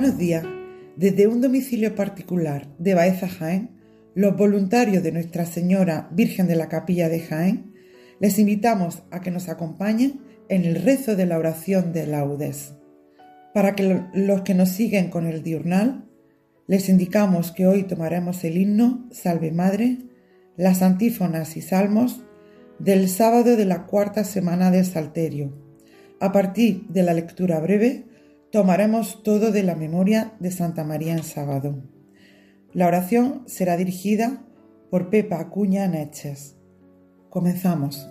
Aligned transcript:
Buenos 0.00 0.16
días. 0.16 0.44
Desde 0.94 1.26
un 1.26 1.40
domicilio 1.40 1.96
particular 1.96 2.68
de 2.78 2.94
Baeza 2.94 3.26
Jaén, 3.26 3.80
los 4.14 4.36
voluntarios 4.36 5.02
de 5.02 5.10
Nuestra 5.10 5.44
Señora 5.44 6.08
Virgen 6.12 6.46
de 6.46 6.54
la 6.54 6.68
Capilla 6.68 7.08
de 7.08 7.18
Jaén 7.18 7.74
les 8.20 8.38
invitamos 8.38 9.02
a 9.10 9.20
que 9.20 9.32
nos 9.32 9.48
acompañen 9.48 10.20
en 10.48 10.64
el 10.64 10.84
rezo 10.84 11.16
de 11.16 11.26
la 11.26 11.36
oración 11.36 11.92
de 11.92 12.06
laudes. 12.06 12.74
Para 13.52 13.74
que 13.74 14.04
los 14.14 14.42
que 14.42 14.54
nos 14.54 14.68
siguen 14.68 15.10
con 15.10 15.26
el 15.26 15.42
diurnal, 15.42 16.08
les 16.68 16.88
indicamos 16.88 17.50
que 17.50 17.66
hoy 17.66 17.82
tomaremos 17.82 18.44
el 18.44 18.56
himno 18.56 19.08
Salve 19.10 19.50
Madre, 19.50 19.98
las 20.56 20.80
antífonas 20.80 21.56
y 21.56 21.60
salmos 21.60 22.22
del 22.78 23.08
sábado 23.08 23.56
de 23.56 23.64
la 23.64 23.86
cuarta 23.86 24.22
semana 24.22 24.70
de 24.70 24.84
Salterio, 24.84 25.50
a 26.20 26.30
partir 26.30 26.86
de 26.86 27.02
la 27.02 27.14
lectura 27.14 27.58
breve 27.58 28.07
Tomaremos 28.50 29.22
todo 29.22 29.52
de 29.52 29.62
la 29.62 29.74
memoria 29.74 30.32
de 30.40 30.50
Santa 30.50 30.82
María 30.82 31.12
en 31.12 31.22
sábado. 31.22 31.82
La 32.72 32.86
oración 32.86 33.42
será 33.46 33.76
dirigida 33.76 34.42
por 34.90 35.10
Pepa 35.10 35.38
Acuña 35.38 35.86
Neches. 35.86 36.56
Comenzamos. 37.28 38.08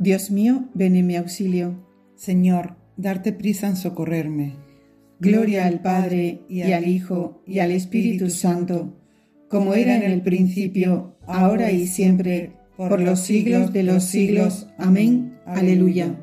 Dios 0.00 0.32
mío, 0.32 0.68
ven 0.74 0.96
en 0.96 1.06
mi 1.06 1.14
auxilio. 1.14 1.86
Señor, 2.16 2.74
darte 2.96 3.32
prisa 3.32 3.68
en 3.68 3.76
socorrerme. 3.76 4.56
Gloria 5.20 5.66
al 5.66 5.82
Padre 5.82 6.40
y 6.48 6.62
al 6.62 6.88
Hijo 6.88 7.44
y 7.46 7.60
al 7.60 7.70
Espíritu 7.70 8.28
Santo, 8.28 8.98
como 9.48 9.74
era 9.74 9.94
en 9.94 10.02
el 10.02 10.22
principio, 10.22 11.16
ahora 11.28 11.70
y 11.70 11.86
siempre, 11.86 12.54
por 12.76 13.00
los 13.00 13.20
siglos 13.20 13.72
de 13.72 13.84
los 13.84 14.02
siglos. 14.02 14.66
Amén. 14.78 15.31
Aleluya. 15.46 16.14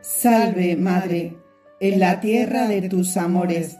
Salve, 0.00 0.76
Madre, 0.76 1.36
en 1.80 1.98
la 1.98 2.20
tierra 2.20 2.68
de 2.68 2.88
tus 2.88 3.16
amores. 3.16 3.78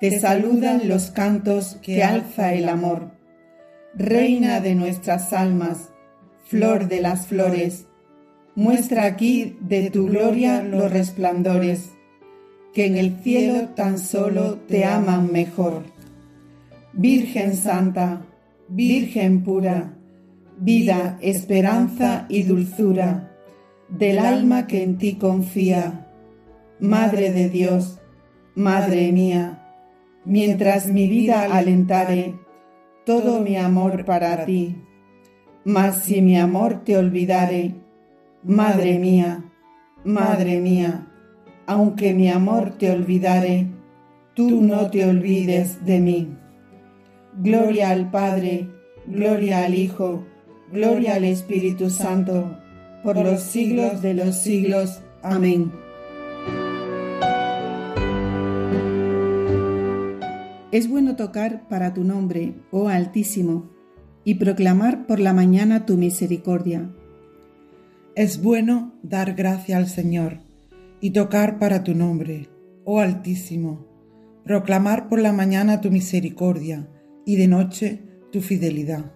Te 0.00 0.18
saludan 0.18 0.88
los 0.88 1.10
cantos 1.10 1.78
que 1.82 2.02
alza 2.02 2.54
el 2.54 2.68
amor. 2.68 3.10
Reina 3.94 4.60
de 4.60 4.74
nuestras 4.74 5.32
almas, 5.32 5.90
flor 6.46 6.88
de 6.88 7.00
las 7.00 7.26
flores, 7.26 7.86
muestra 8.54 9.04
aquí 9.04 9.58
de 9.60 9.90
tu 9.90 10.06
gloria 10.06 10.62
los 10.62 10.90
resplandores, 10.90 11.90
que 12.72 12.86
en 12.86 12.96
el 12.96 13.18
cielo 13.20 13.68
tan 13.70 13.98
solo 13.98 14.56
te 14.56 14.84
aman 14.84 15.30
mejor. 15.32 15.82
Virgen 16.92 17.56
Santa, 17.56 18.22
Virgen 18.68 19.44
pura, 19.44 19.95
vida, 20.56 21.18
esperanza 21.20 22.26
y 22.28 22.42
dulzura 22.42 23.32
del 23.88 24.18
alma 24.18 24.66
que 24.66 24.82
en 24.82 24.98
ti 24.98 25.14
confía. 25.14 26.08
Madre 26.80 27.32
de 27.32 27.48
Dios, 27.48 28.00
Madre 28.54 29.12
mía, 29.12 29.72
mientras 30.24 30.88
mi 30.88 31.08
vida 31.08 31.44
alentare 31.44 32.34
todo 33.04 33.40
mi 33.40 33.56
amor 33.56 34.04
para 34.04 34.44
ti. 34.44 34.82
Mas 35.64 36.04
si 36.04 36.22
mi 36.22 36.38
amor 36.38 36.84
te 36.84 36.96
olvidare, 36.96 37.74
Madre 38.42 38.98
mía, 38.98 39.44
Madre 40.04 40.60
mía, 40.60 41.06
aunque 41.66 42.14
mi 42.14 42.30
amor 42.30 42.78
te 42.78 42.90
olvidare, 42.90 43.66
tú 44.34 44.62
no 44.62 44.90
te 44.90 45.04
olvides 45.04 45.84
de 45.84 46.00
mí. 46.00 46.36
Gloria 47.38 47.90
al 47.90 48.10
Padre, 48.10 48.68
gloria 49.06 49.64
al 49.64 49.74
Hijo, 49.74 50.24
Gloria 50.72 51.14
al 51.14 51.24
Espíritu 51.24 51.90
Santo, 51.90 52.58
por 53.04 53.16
los 53.16 53.40
siglos 53.40 54.02
de 54.02 54.14
los 54.14 54.34
siglos. 54.34 55.00
Amén. 55.22 55.70
Es 60.72 60.90
bueno 60.90 61.14
tocar 61.14 61.68
para 61.68 61.94
tu 61.94 62.02
nombre, 62.02 62.54
oh 62.72 62.88
Altísimo, 62.88 63.70
y 64.24 64.34
proclamar 64.34 65.06
por 65.06 65.20
la 65.20 65.32
mañana 65.32 65.86
tu 65.86 65.96
misericordia. 65.96 66.90
Es 68.16 68.42
bueno 68.42 68.92
dar 69.04 69.34
gracia 69.34 69.76
al 69.76 69.86
Señor 69.86 70.40
y 71.00 71.10
tocar 71.10 71.60
para 71.60 71.84
tu 71.84 71.94
nombre, 71.94 72.48
oh 72.84 72.98
Altísimo, 72.98 73.86
proclamar 74.44 75.08
por 75.08 75.20
la 75.20 75.32
mañana 75.32 75.80
tu 75.80 75.92
misericordia 75.92 76.88
y 77.24 77.36
de 77.36 77.46
noche 77.46 78.02
tu 78.32 78.40
fidelidad 78.40 79.15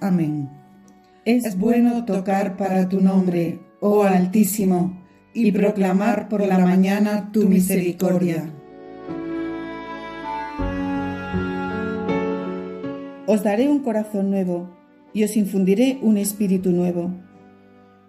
Amén. 0.00 0.48
Es 1.24 1.58
bueno 1.58 2.04
tocar 2.04 2.56
para 2.56 2.88
tu 2.88 3.00
nombre, 3.00 3.58
oh 3.80 4.04
Altísimo, 4.04 5.02
y 5.34 5.52
proclamar 5.52 6.28
por 6.28 6.46
la 6.46 6.58
mañana 6.58 7.30
tu 7.32 7.48
misericordia. 7.48 8.50
Os 13.26 13.42
daré 13.42 13.68
un 13.68 13.80
corazón 13.80 14.30
nuevo 14.30 14.70
y 15.12 15.24
os 15.24 15.36
infundiré 15.36 15.98
un 16.00 16.16
espíritu 16.16 16.70
nuevo. 16.70 17.10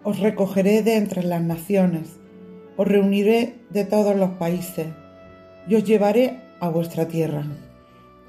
Os 0.02 0.18
recogeré 0.18 0.82
de 0.82 0.96
entre 0.96 1.24
las 1.24 1.42
naciones, 1.42 2.20
os 2.76 2.88
reuniré 2.88 3.56
de 3.68 3.84
todos 3.84 4.16
los 4.16 4.30
países, 4.30 4.86
y 5.68 5.74
os 5.74 5.84
llevaré 5.84 6.38
a 6.60 6.68
vuestra 6.68 7.06
tierra. 7.08 7.44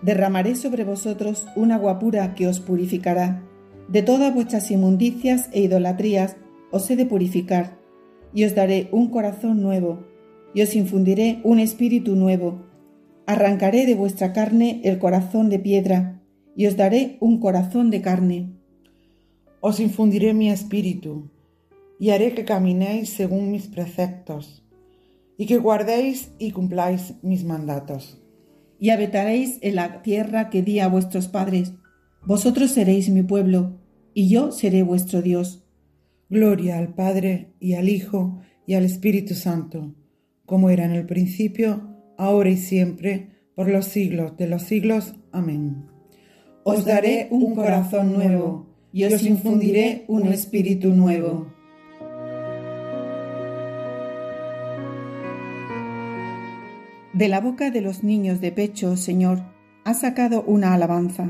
Derramaré 0.01 0.55
sobre 0.55 0.83
vosotros 0.83 1.47
un 1.55 1.71
agua 1.71 1.99
pura 1.99 2.33
que 2.33 2.47
os 2.47 2.59
purificará. 2.59 3.43
De 3.89 4.01
todas 4.01 4.33
vuestras 4.33 4.71
inmundicias 4.71 5.49
e 5.51 5.61
idolatrías 5.61 6.37
os 6.71 6.89
he 6.89 6.95
de 6.95 7.05
purificar, 7.05 7.77
y 8.33 8.45
os 8.45 8.55
daré 8.55 8.87
un 8.91 9.09
corazón 9.09 9.61
nuevo, 9.61 10.05
y 10.53 10.61
os 10.61 10.75
infundiré 10.75 11.41
un 11.43 11.59
espíritu 11.59 12.15
nuevo. 12.15 12.63
Arrancaré 13.25 13.85
de 13.85 13.95
vuestra 13.95 14.33
carne 14.33 14.81
el 14.83 14.99
corazón 14.99 15.49
de 15.49 15.59
piedra, 15.59 16.21
y 16.55 16.67
os 16.67 16.77
daré 16.77 17.17
un 17.19 17.39
corazón 17.39 17.91
de 17.91 18.01
carne. 18.01 18.53
Os 19.59 19.79
infundiré 19.79 20.33
mi 20.33 20.49
espíritu, 20.49 21.29
y 21.99 22.09
haré 22.09 22.33
que 22.33 22.45
caminéis 22.45 23.09
según 23.09 23.51
mis 23.51 23.67
preceptos, 23.67 24.63
y 25.37 25.45
que 25.45 25.57
guardéis 25.57 26.31
y 26.39 26.51
cumpláis 26.51 27.15
mis 27.21 27.43
mandatos 27.43 28.21
y 28.81 28.89
habitaréis 28.89 29.59
en 29.61 29.75
la 29.75 30.01
tierra 30.01 30.49
que 30.49 30.63
di 30.63 30.79
a 30.79 30.87
vuestros 30.87 31.27
padres. 31.27 31.73
Vosotros 32.25 32.71
seréis 32.71 33.09
mi 33.09 33.23
pueblo, 33.23 33.79
y 34.13 34.29
yo 34.29 34.51
seré 34.51 34.83
vuestro 34.83 35.21
Dios. 35.21 35.65
Gloria 36.29 36.77
al 36.77 36.93
Padre, 36.93 37.53
y 37.59 37.73
al 37.73 37.89
Hijo, 37.89 38.39
y 38.67 38.75
al 38.75 38.85
Espíritu 38.85 39.33
Santo, 39.33 39.95
como 40.45 40.69
era 40.69 40.85
en 40.85 40.91
el 40.91 41.05
principio, 41.05 41.81
ahora 42.17 42.49
y 42.49 42.57
siempre, 42.57 43.29
por 43.55 43.69
los 43.69 43.85
siglos 43.85 44.37
de 44.37 44.47
los 44.47 44.63
siglos. 44.63 45.15
Amén. 45.31 45.87
Os 46.63 46.85
daré 46.85 47.27
un 47.31 47.55
corazón 47.55 48.13
nuevo, 48.13 48.67
y 48.93 49.05
os 49.05 49.23
infundiré 49.23 50.05
un 50.07 50.27
espíritu 50.27 50.89
nuevo. 50.89 51.47
De 57.13 57.27
la 57.27 57.41
boca 57.41 57.71
de 57.71 57.81
los 57.81 58.03
niños 58.03 58.41
de 58.41 58.51
pecho, 58.51 58.95
Señor, 58.95 59.43
has 59.83 60.01
sacado 60.01 60.43
una 60.43 60.73
alabanza. 60.73 61.29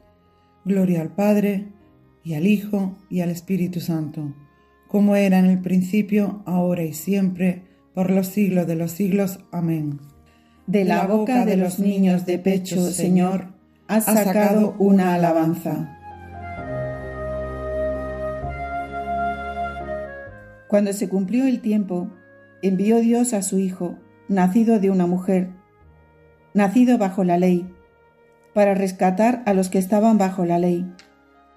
Gloria 0.65 1.01
al 1.01 1.09
Padre, 1.09 1.67
y 2.23 2.35
al 2.35 2.45
Hijo, 2.45 2.97
y 3.09 3.21
al 3.21 3.29
Espíritu 3.29 3.79
Santo, 3.79 4.33
como 4.87 5.15
era 5.15 5.39
en 5.39 5.45
el 5.45 5.59
principio, 5.59 6.43
ahora 6.45 6.83
y 6.83 6.93
siempre, 6.93 7.63
por 7.93 8.11
los 8.11 8.27
siglos 8.27 8.67
de 8.67 8.75
los 8.75 8.91
siglos. 8.91 9.39
Amén. 9.51 9.99
De 10.67 10.85
la 10.85 11.07
boca 11.07 11.45
de 11.45 11.57
los 11.57 11.79
niños 11.79 12.25
de 12.25 12.37
pecho, 12.37 12.91
Señor, 12.91 13.47
has 13.87 14.05
sacado 14.05 14.75
una 14.77 15.15
alabanza. 15.15 15.97
Cuando 20.67 20.93
se 20.93 21.09
cumplió 21.09 21.47
el 21.47 21.59
tiempo, 21.59 22.09
envió 22.61 22.99
Dios 22.99 23.33
a 23.33 23.41
su 23.41 23.59
Hijo, 23.59 23.97
nacido 24.29 24.79
de 24.79 24.89
una 24.89 25.07
mujer, 25.07 25.49
nacido 26.53 26.97
bajo 26.97 27.25
la 27.25 27.37
ley, 27.37 27.67
para 28.53 28.73
rescatar 28.73 29.43
a 29.45 29.53
los 29.53 29.69
que 29.69 29.77
estaban 29.79 30.17
bajo 30.17 30.45
la 30.45 30.59
ley, 30.59 30.85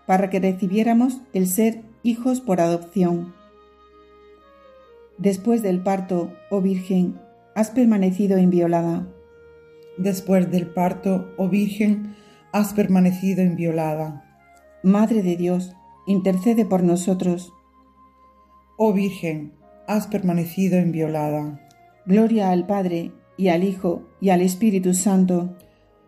para 0.07 0.31
que 0.31 0.41
recibiéramos 0.41 1.21
el 1.33 1.49
ser 1.49 1.83
hijos 2.03 2.41
por 2.41 2.61
adopción. 2.61 3.35
Después 5.19 5.63
del 5.63 5.81
parto, 5.81 6.33
oh 6.51 6.61
Virgen, 6.61 7.21
has 7.55 7.71
permanecido 7.71 8.39
inviolada. 8.39 9.07
Después 9.97 10.51
del 10.51 10.67
parto, 10.67 11.33
oh 11.37 11.49
Virgen, 11.49 12.17
has 12.53 12.73
permanecido 12.73 13.43
inviolada. 13.43 14.25
Madre 14.83 15.23
de 15.23 15.37
Dios, 15.37 15.75
intercede 16.07 16.65
por 16.65 16.83
nosotros. 16.83 17.53
Oh 18.77 18.93
Virgen, 18.93 19.55
has 19.87 20.07
permanecido 20.09 20.79
inviolada. 20.79 21.61
Gloria 22.07 22.51
al 22.51 22.67
Padre, 22.67 23.13
y 23.37 23.49
al 23.49 23.65
Hijo, 23.65 24.03
y 24.21 24.31
al 24.31 24.43
Espíritu 24.43 24.95
Santo. 24.95 25.57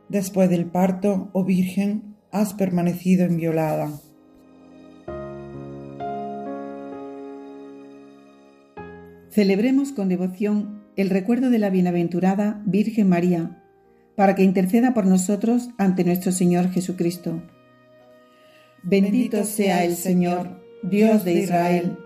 Después 0.09 0.49
del 0.51 0.67
parto, 0.67 1.31
oh 1.33 1.45
Virgen, 1.45 2.17
has 2.31 2.55
permanecido 2.55 3.27
inviolada. 3.27 3.91
Celebremos 9.31 9.93
con 9.93 10.09
devoción 10.09 10.83
el 10.97 11.11
recuerdo 11.11 11.51
de 11.51 11.59
la 11.59 11.71
bienaventurada 11.71 12.63
Virgen 12.65 13.09
María, 13.09 13.63
para 14.15 14.35
que 14.35 14.43
interceda 14.43 14.95
por 14.95 15.07
nosotros 15.07 15.69
ante 15.77 16.05
nuestro 16.05 16.33
Señor 16.33 16.71
Jesucristo. 16.71 17.43
Bendito 18.83 19.45
sea 19.45 19.85
el 19.85 19.97
Señor, 19.97 20.63
Dios 20.83 21.25
de 21.25 21.35
Israel, 21.35 21.99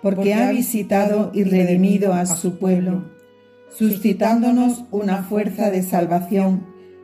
porque 0.00 0.32
ha 0.32 0.50
visitado 0.50 1.30
y 1.34 1.44
redimido 1.44 2.14
a 2.14 2.24
su 2.24 2.58
pueblo 2.58 3.12
suscitándonos 3.76 4.84
una 4.90 5.22
fuerza 5.22 5.70
de 5.70 5.82
salvación 5.82 6.66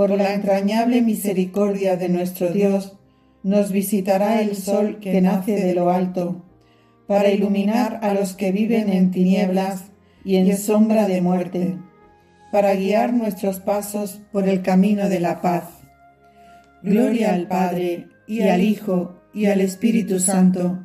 Por 0.00 0.12
la 0.12 0.32
entrañable 0.32 1.02
misericordia 1.02 1.98
de 1.98 2.08
nuestro 2.08 2.48
Dios, 2.48 2.96
nos 3.42 3.70
visitará 3.70 4.40
el 4.40 4.56
sol 4.56 4.98
que 4.98 5.20
nace 5.20 5.56
de 5.56 5.74
lo 5.74 5.90
alto, 5.90 6.42
para 7.06 7.28
iluminar 7.28 7.98
a 8.00 8.14
los 8.14 8.32
que 8.32 8.50
viven 8.50 8.88
en 8.88 9.10
tinieblas 9.10 9.90
y 10.24 10.36
en 10.36 10.56
sombra 10.56 11.06
de 11.06 11.20
muerte, 11.20 11.76
para 12.50 12.74
guiar 12.76 13.12
nuestros 13.12 13.60
pasos 13.60 14.22
por 14.32 14.48
el 14.48 14.62
camino 14.62 15.10
de 15.10 15.20
la 15.20 15.42
paz. 15.42 15.64
Gloria 16.82 17.34
al 17.34 17.46
Padre, 17.46 18.06
y 18.26 18.40
al 18.40 18.62
Hijo, 18.62 19.20
y 19.34 19.46
al 19.46 19.60
Espíritu 19.60 20.18
Santo, 20.18 20.78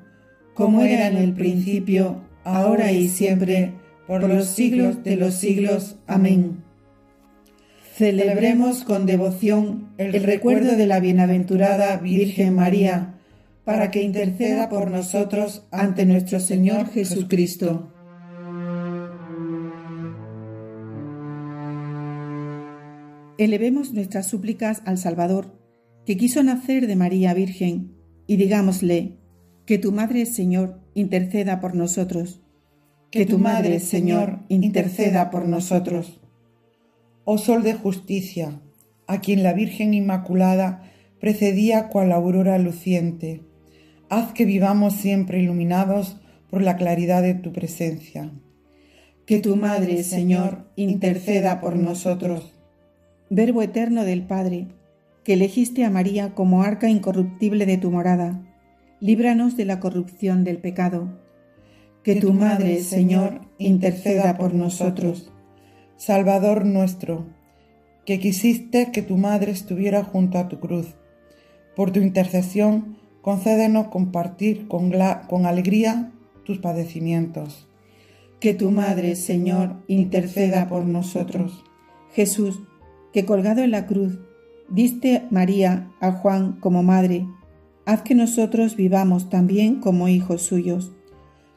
como 0.53 0.81
era 0.81 1.07
en 1.07 1.15
el 1.15 1.31
principio, 1.31 2.21
ahora 2.43 2.91
y 2.91 3.07
siempre, 3.07 3.75
por 4.07 4.27
los 4.27 4.47
siglos 4.47 5.05
de 5.05 5.15
los 5.15 5.35
siglos. 5.35 5.95
Amén. 6.05 6.64
Celebremos 7.97 8.83
con 8.83 9.05
devoción 9.05 9.93
el 9.97 10.21
recuerdo 10.21 10.75
de 10.75 10.85
la 10.85 10.99
bienaventurada 10.99 11.95
Virgen 11.95 12.53
María, 12.53 13.13
para 13.63 13.89
que 13.89 14.01
interceda 14.01 14.67
por 14.67 14.91
nosotros 14.91 15.65
ante 15.71 16.05
nuestro 16.05 16.41
Señor 16.41 16.89
Jesucristo. 16.89 17.93
Elevemos 23.37 23.93
nuestras 23.93 24.27
súplicas 24.27 24.81
al 24.83 24.97
Salvador, 24.97 25.57
que 26.05 26.17
quiso 26.17 26.43
nacer 26.43 26.87
de 26.87 26.97
María 26.97 27.33
Virgen, 27.33 27.93
y 28.27 28.35
digámosle, 28.35 29.19
que 29.65 29.77
tu 29.77 29.93
Madre, 29.93 30.25
Señor, 30.25 30.81
interceda 30.95 31.61
por 31.61 31.75
nosotros. 31.75 32.41
Que 33.09 33.25
tu 33.25 33.39
Madre, 33.39 33.79
Señor, 33.79 34.39
interceda 34.49 35.31
por 35.31 35.47
nosotros. 35.47 36.19
Oh 37.27 37.39
Sol 37.39 37.63
de 37.63 37.73
justicia, 37.73 38.61
a 39.07 39.19
quien 39.19 39.41
la 39.41 39.53
Virgen 39.53 39.95
Inmaculada 39.95 40.83
precedía 41.19 41.87
cual 41.87 42.11
aurora 42.11 42.59
luciente, 42.59 43.41
haz 44.09 44.31
que 44.33 44.45
vivamos 44.45 44.93
siempre 44.93 45.41
iluminados 45.41 46.21
por 46.51 46.61
la 46.61 46.77
claridad 46.77 47.23
de 47.23 47.33
tu 47.33 47.51
presencia. 47.51 48.31
Que 49.25 49.39
tu 49.39 49.55
Madre, 49.55 50.03
Señor, 50.03 50.69
interceda 50.75 51.61
por 51.61 51.75
nosotros. 51.75 52.53
Verbo 53.31 53.63
eterno 53.63 54.03
del 54.03 54.21
Padre, 54.21 54.67
que 55.23 55.33
elegiste 55.33 55.83
a 55.83 55.89
María 55.89 56.35
como 56.35 56.61
arca 56.61 56.89
incorruptible 56.89 57.65
de 57.65 57.79
tu 57.79 57.89
morada, 57.89 58.43
líbranos 58.99 59.57
de 59.57 59.65
la 59.65 59.79
corrupción 59.79 60.43
del 60.43 60.59
pecado. 60.59 61.19
Que 62.03 62.17
tu 62.17 62.33
Madre, 62.33 62.81
Señor, 62.81 63.41
interceda 63.57 64.37
por 64.37 64.53
nosotros. 64.53 65.31
Salvador 65.97 66.65
nuestro, 66.65 67.25
que 68.05 68.19
quisiste 68.19 68.91
que 68.91 69.01
tu 69.01 69.17
Madre 69.17 69.51
estuviera 69.51 70.03
junto 70.03 70.37
a 70.37 70.47
tu 70.47 70.59
cruz. 70.59 70.95
Por 71.75 71.91
tu 71.91 71.99
intercesión, 71.99 72.97
concédenos 73.21 73.87
compartir 73.87 74.67
con, 74.67 74.91
con 75.27 75.45
alegría 75.45 76.11
tus 76.43 76.59
padecimientos. 76.59 77.67
Que 78.39 78.53
tu 78.53 78.71
Madre, 78.71 79.15
Señor, 79.15 79.77
interceda 79.87 80.67
por 80.67 80.85
nosotros. 80.85 81.63
Jesús, 82.13 82.61
que 83.13 83.25
colgado 83.25 83.61
en 83.63 83.71
la 83.71 83.87
cruz, 83.87 84.19
diste 84.69 85.23
María 85.31 85.91
a 86.01 86.11
Juan 86.11 86.59
como 86.59 86.83
madre, 86.83 87.27
haz 87.85 88.01
que 88.01 88.15
nosotros 88.15 88.75
vivamos 88.75 89.29
también 89.29 89.79
como 89.79 90.07
hijos 90.07 90.41
suyos. 90.41 90.91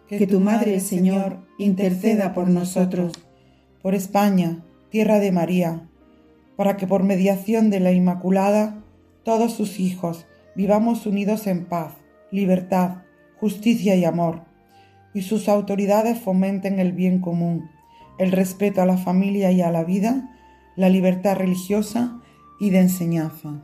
Que, 0.09 0.27
tu 0.27 0.41
Madre, 0.41 0.81
Señor, 0.81 1.41
interceda 1.59 2.33
por 2.33 2.49
nosotros. 2.49 3.13
Por 3.83 3.95
España, 3.95 4.65
tierra 4.91 5.19
de 5.21 5.33
María, 5.33 5.89
para 6.57 6.77
que 6.77 6.87
por 6.87 7.05
mediación 7.05 7.71
de 7.71 7.81
la 7.81 7.93
Inmaculada, 7.93 8.83
todos 9.23 9.53
sus 9.53 9.79
hijos 9.79 10.27
vivamos 10.57 11.07
unidos 11.07 11.47
en 11.47 11.67
paz, 11.67 11.93
libertad, 12.33 13.03
justicia 13.39 13.95
y 13.95 14.05
amor, 14.05 14.43
y 15.15 15.23
sus 15.23 15.49
autoridades 15.49 16.19
fomenten 16.19 16.81
el 16.81 16.93
bien 16.93 17.21
común, 17.21 17.71
el 18.19 18.33
respeto 18.33 18.83
a 18.83 18.87
la 18.87 18.97
familia 18.97 19.53
y 19.53 19.63
a 19.63 19.71
la 19.71 19.85
vida, 19.85 20.29
la 20.75 20.89
libertad 20.89 21.37
religiosa 21.37 22.21
y 22.59 22.71
de 22.71 22.81
enseñanza, 22.81 23.63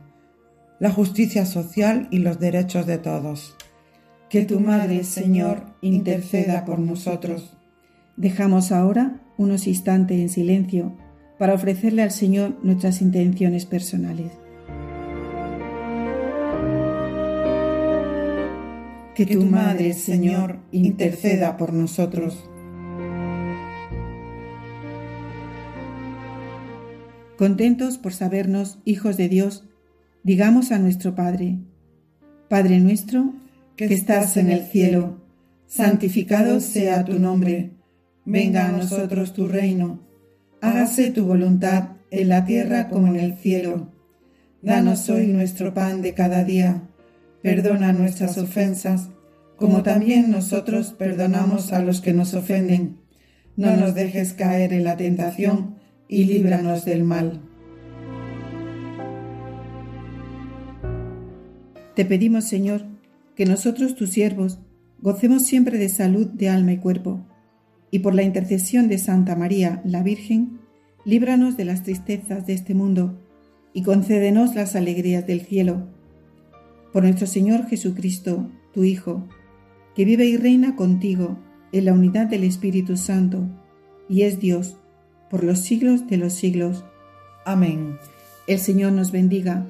la 0.79 0.91
justicia 0.91 1.45
social 1.45 2.07
y 2.11 2.19
los 2.19 2.39
derechos 2.39 2.85
de 2.85 2.97
todos. 2.97 3.57
Que 4.29 4.45
tu 4.45 4.59
Madre, 4.59 5.03
Señor, 5.03 5.63
interceda 5.81 6.65
por 6.65 6.79
nosotros. 6.79 7.57
Dejamos 8.17 8.71
ahora 8.71 9.21
unos 9.37 9.67
instantes 9.67 10.19
en 10.19 10.29
silencio 10.29 10.95
para 11.37 11.53
ofrecerle 11.53 12.01
al 12.01 12.11
Señor 12.11 12.57
nuestras 12.63 13.01
intenciones 13.01 13.65
personales. 13.65 14.31
Que 19.15 19.25
tu 19.25 19.43
Madre, 19.43 19.93
Señor, 19.93 20.59
interceda 20.71 21.55
por 21.55 21.71
nosotros. 21.71 22.49
Contentos 27.37 27.97
por 27.97 28.13
sabernos 28.13 28.79
hijos 28.85 29.17
de 29.17 29.29
Dios, 29.29 29.65
digamos 30.23 30.71
a 30.71 30.79
nuestro 30.79 31.15
Padre, 31.15 31.59
Padre 32.49 32.79
nuestro, 32.79 33.33
que 33.75 33.85
estás 33.85 34.37
en 34.37 34.49
el 34.49 34.63
cielo, 34.63 35.21
santificado 35.67 36.61
sea 36.61 37.03
tu 37.03 37.19
nombre, 37.19 37.74
venga 38.25 38.67
a 38.67 38.71
nosotros 38.71 39.33
tu 39.33 39.47
reino, 39.47 39.99
hágase 40.61 41.11
tu 41.11 41.25
voluntad 41.25 41.89
en 42.11 42.29
la 42.29 42.45
tierra 42.45 42.89
como 42.89 43.07
en 43.07 43.17
el 43.17 43.35
cielo. 43.35 43.91
Danos 44.61 45.09
hoy 45.09 45.27
nuestro 45.27 45.73
pan 45.73 46.01
de 46.01 46.13
cada 46.13 46.43
día, 46.43 46.83
perdona 47.41 47.93
nuestras 47.93 48.37
ofensas, 48.37 49.09
como 49.57 49.83
también 49.83 50.31
nosotros 50.31 50.93
perdonamos 50.97 51.71
a 51.71 51.81
los 51.81 52.01
que 52.01 52.13
nos 52.13 52.33
ofenden. 52.33 52.97
No 53.55 53.77
nos 53.77 53.95
dejes 53.95 54.33
caer 54.33 54.73
en 54.73 54.83
la 54.83 54.97
tentación, 54.97 55.75
y 56.07 56.25
líbranos 56.25 56.85
del 56.85 57.03
mal. 57.03 57.41
Te 61.95 62.05
pedimos, 62.05 62.45
Señor, 62.45 62.85
que 63.35 63.45
nosotros, 63.45 63.95
tus 63.95 64.11
siervos, 64.11 64.59
gocemos 64.99 65.43
siempre 65.43 65.77
de 65.77 65.89
salud 65.89 66.27
de 66.27 66.49
alma 66.49 66.73
y 66.73 66.77
cuerpo, 66.77 67.25
y 67.95 67.99
por 67.99 68.13
la 68.13 68.23
intercesión 68.23 68.89
de 68.89 68.97
Santa 68.97 69.37
María, 69.37 69.81
la 69.85 70.03
Virgen, 70.03 70.59
líbranos 71.05 71.55
de 71.55 71.63
las 71.63 71.83
tristezas 71.83 72.45
de 72.45 72.51
este 72.51 72.73
mundo, 72.73 73.17
y 73.71 73.83
concédenos 73.83 74.53
las 74.53 74.75
alegrías 74.75 75.25
del 75.25 75.39
cielo. 75.39 75.87
Por 76.91 77.03
nuestro 77.03 77.25
Señor 77.25 77.67
Jesucristo, 77.67 78.51
tu 78.73 78.83
Hijo, 78.83 79.25
que 79.95 80.03
vive 80.03 80.25
y 80.25 80.35
reina 80.35 80.75
contigo 80.75 81.39
en 81.71 81.85
la 81.85 81.93
unidad 81.93 82.25
del 82.25 82.43
Espíritu 82.43 82.97
Santo, 82.97 83.47
y 84.09 84.23
es 84.23 84.41
Dios, 84.41 84.75
por 85.29 85.45
los 85.45 85.59
siglos 85.59 86.05
de 86.07 86.17
los 86.17 86.33
siglos. 86.33 86.83
Amén. 87.45 87.95
El 88.45 88.59
Señor 88.59 88.91
nos 88.91 89.13
bendiga, 89.13 89.67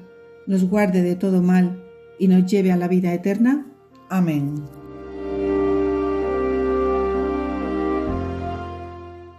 nos 0.48 0.68
guarde 0.68 1.02
de 1.02 1.14
todo 1.14 1.42
mal 1.42 1.80
y 2.18 2.26
nos 2.26 2.50
lleve 2.50 2.72
a 2.72 2.76
la 2.76 2.88
vida 2.88 3.14
eterna. 3.14 3.68
Amén. 4.08 4.85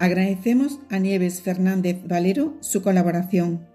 Agradecemos 0.08 0.80
a 0.90 1.00
Nieves 1.00 1.42
Fernández 1.42 1.98
Valero 2.08 2.56
su 2.62 2.82
colaboración. 2.82 3.68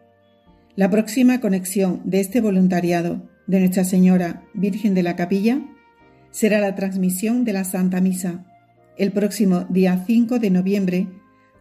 La 0.77 0.89
próxima 0.89 1.43
conexión 1.43 2.01
de 2.07 2.21
este 2.21 2.41
voluntariado 2.41 3.29
de 3.47 3.61
Nuestra 3.61 3.85
Señora 3.85 4.43
Virgen 4.55 4.95
de 4.95 5.03
la 5.03 5.15
Capilla 5.15 5.61
será 6.31 6.59
la 6.59 6.75
transmisión 6.75 7.45
de 7.45 7.53
la 7.53 7.65
Santa 7.65 8.01
Misa 8.01 8.47
el 8.97 9.13
próximo 9.13 9.67
día 9.69 10.05
5 10.07 10.39
de 10.39 10.49
noviembre 10.49 11.07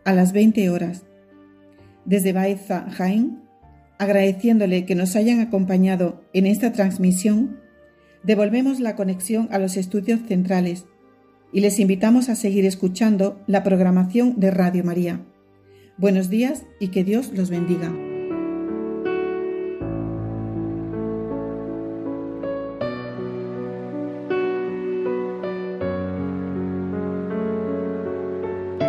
a 0.05 0.13
las 0.13 0.31
20 0.31 0.69
horas. 0.69 1.03
Desde 2.05 2.31
Baeza, 2.31 2.89
Jaén, 2.91 3.41
agradeciéndole 3.97 4.85
que 4.85 4.95
nos 4.95 5.17
hayan 5.17 5.41
acompañado 5.41 6.23
en 6.31 6.45
esta 6.45 6.71
transmisión, 6.71 7.59
devolvemos 8.23 8.79
la 8.79 8.95
conexión 8.95 9.49
a 9.51 9.59
los 9.59 9.75
estudios 9.75 10.21
centrales 10.29 10.85
y 11.53 11.61
les 11.61 11.79
invitamos 11.79 12.29
a 12.29 12.35
seguir 12.35 12.65
escuchando 12.65 13.39
la 13.47 13.63
programación 13.63 14.39
de 14.39 14.51
Radio 14.51 14.83
María. 14.83 15.21
Buenos 15.97 16.29
días 16.29 16.65
y 16.79 16.89
que 16.89 17.03
Dios 17.03 17.31
los 17.33 17.49
bendiga. 17.49 17.91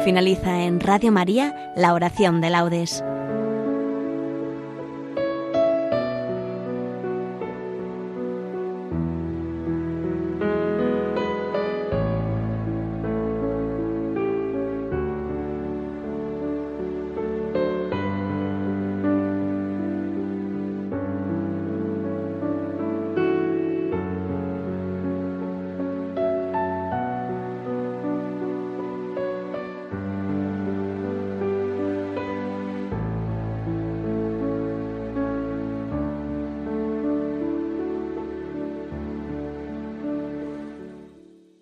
Finaliza 0.04 0.64
en 0.64 0.81
Radio 0.81 1.12
María 1.12 1.73
la 1.76 1.95
oración 1.95 2.40
de 2.40 2.50
laudes. 2.50 3.04